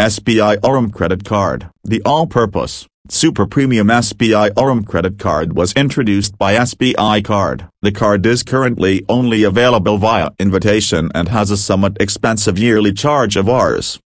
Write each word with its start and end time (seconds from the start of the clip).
SBI 0.00 0.56
Aurum 0.64 0.90
credit 0.90 1.26
card. 1.26 1.68
The 1.84 2.00
all-purpose, 2.06 2.86
super 3.10 3.44
premium 3.44 3.88
SBI 3.88 4.50
Aurum 4.56 4.82
credit 4.82 5.18
card 5.18 5.52
was 5.52 5.74
introduced 5.74 6.38
by 6.38 6.54
SBI 6.54 7.22
Card. 7.22 7.68
The 7.82 7.92
card 7.92 8.24
is 8.24 8.42
currently 8.42 9.04
only 9.10 9.42
available 9.42 9.98
via 9.98 10.30
invitation 10.38 11.10
and 11.14 11.28
has 11.28 11.50
a 11.50 11.58
somewhat 11.58 11.98
expensive 12.00 12.58
yearly 12.58 12.94
charge 12.94 13.36
of 13.36 13.46
Rs. 13.46 13.98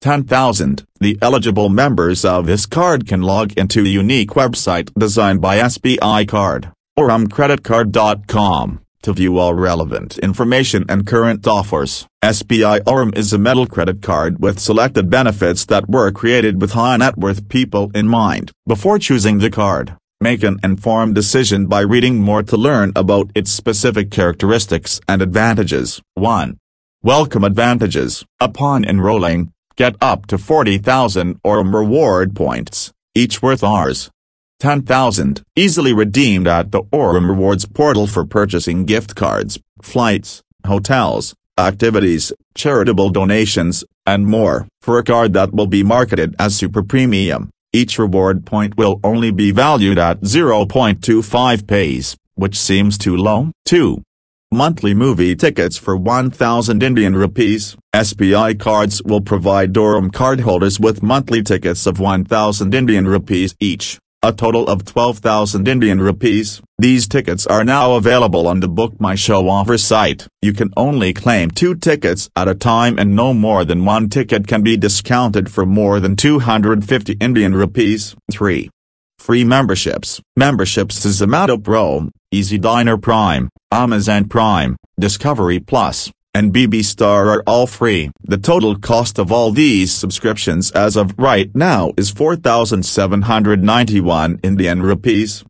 10,000. 0.00 0.84
The 1.00 1.18
eligible 1.20 1.68
members 1.68 2.24
of 2.24 2.46
this 2.46 2.64
card 2.64 3.06
can 3.06 3.20
log 3.20 3.52
into 3.52 3.80
a 3.82 3.96
unique 4.02 4.30
website 4.30 4.90
designed 4.98 5.42
by 5.42 5.58
SBI 5.58 6.26
Card, 6.28 6.72
aurumcreditcard.com, 6.98 8.80
to 9.02 9.12
view 9.12 9.38
all 9.38 9.54
relevant 9.54 10.18
information 10.18 10.84
and 10.88 11.06
current 11.06 11.46
offers. 11.46 12.06
SBI 12.24 12.80
Aurum 12.86 13.12
is 13.14 13.32
a 13.32 13.38
metal 13.38 13.66
credit 13.66 14.02
card 14.02 14.40
with 14.40 14.58
selected 14.58 15.10
benefits 15.10 15.66
that 15.66 15.88
were 15.88 16.10
created 16.10 16.60
with 16.60 16.72
high 16.72 16.96
net 16.96 17.16
worth 17.16 17.48
people 17.48 17.90
in 17.94 18.08
mind. 18.08 18.50
Before 18.66 18.98
choosing 18.98 19.38
the 19.38 19.50
card, 19.50 19.96
make 20.20 20.42
an 20.42 20.58
informed 20.62 21.14
decision 21.14 21.66
by 21.66 21.80
reading 21.80 22.18
more 22.18 22.42
to 22.42 22.56
learn 22.56 22.92
about 22.96 23.30
its 23.34 23.50
specific 23.50 24.10
characteristics 24.10 25.00
and 25.08 25.20
advantages. 25.20 26.00
1. 26.14 26.58
Welcome 27.02 27.44
advantages. 27.44 28.24
Upon 28.40 28.84
enrolling, 28.84 29.52
Get 29.76 29.96
up 30.02 30.26
to 30.26 30.36
40,000 30.36 31.40
Aurum 31.42 31.74
reward 31.74 32.36
points, 32.36 32.92
each 33.14 33.40
worth 33.40 33.62
Rs. 33.62 34.10
10,000, 34.62 35.42
easily 35.56 35.92
redeemed 35.92 36.46
at 36.46 36.70
the 36.70 36.84
Aurum 36.92 37.28
Rewards 37.28 37.66
portal 37.66 38.06
for 38.06 38.24
purchasing 38.24 38.84
gift 38.84 39.16
cards, 39.16 39.58
flights, 39.82 40.40
hotels, 40.64 41.34
activities, 41.58 42.32
charitable 42.54 43.10
donations, 43.10 43.82
and 44.06 44.24
more. 44.24 44.68
For 44.80 44.98
a 44.98 45.02
card 45.02 45.32
that 45.32 45.52
will 45.52 45.66
be 45.66 45.82
marketed 45.82 46.36
as 46.38 46.54
super 46.54 46.84
premium, 46.84 47.50
each 47.72 47.98
reward 47.98 48.46
point 48.46 48.76
will 48.76 49.00
only 49.02 49.32
be 49.32 49.50
valued 49.50 49.98
at 49.98 50.20
0.25 50.20 51.66
paise, 51.66 52.16
which 52.36 52.56
seems 52.56 52.96
too 52.96 53.16
low. 53.16 53.50
2. 53.64 54.00
Monthly 54.52 54.94
movie 54.94 55.34
tickets 55.34 55.76
for 55.76 55.96
1000 55.96 56.84
Indian 56.84 57.16
rupees. 57.16 57.76
SBI 57.92 58.60
cards 58.60 59.02
will 59.02 59.22
provide 59.22 59.76
Aurum 59.76 60.12
cardholders 60.12 60.78
with 60.78 61.02
monthly 61.02 61.42
tickets 61.42 61.84
of 61.84 61.98
1000 61.98 62.72
Indian 62.72 63.08
rupees 63.08 63.56
each, 63.58 63.98
a 64.24 64.32
total 64.32 64.68
of 64.68 64.84
12,000 64.84 65.66
Indian 65.66 66.00
rupees. 66.00 66.62
These 66.78 67.08
tickets 67.08 67.44
are 67.44 67.64
now 67.64 67.94
available 67.94 68.46
on 68.46 68.60
the 68.60 68.68
Book 68.68 69.00
My 69.00 69.16
Show 69.16 69.48
offer 69.48 69.76
site. 69.76 70.28
You 70.40 70.52
can 70.52 70.70
only 70.76 71.12
claim 71.12 71.50
two 71.50 71.74
tickets 71.74 72.30
at 72.36 72.46
a 72.46 72.54
time 72.54 73.00
and 73.00 73.16
no 73.16 73.34
more 73.34 73.64
than 73.64 73.84
one 73.84 74.08
ticket 74.08 74.46
can 74.46 74.62
be 74.62 74.76
discounted 74.76 75.50
for 75.50 75.66
more 75.66 75.98
than 75.98 76.14
250 76.14 77.14
Indian 77.14 77.52
rupees. 77.52 78.14
3. 78.30 78.70
Free 79.18 79.42
memberships. 79.42 80.20
Memberships 80.36 81.00
to 81.02 81.08
Zomato 81.08 81.62
Pro, 81.62 82.08
EazyDiner 82.32 83.02
Prime, 83.02 83.48
Amazon 83.72 84.26
Prime, 84.26 84.76
Discovery 85.00 85.58
Plus, 85.58 86.12
and 86.34 86.52
BB 86.52 86.84
Star 86.84 87.28
are 87.28 87.42
all 87.46 87.66
free. 87.66 88.10
The 88.22 88.38
total 88.38 88.78
cost 88.78 89.18
of 89.18 89.30
all 89.30 89.52
these 89.52 89.92
subscriptions 89.92 90.70
as 90.72 90.96
of 90.96 91.14
right 91.18 91.54
now 91.54 91.92
is 91.96 92.10
4,791 92.10 94.40
Indian 94.42 94.82
rupees. 94.82 95.40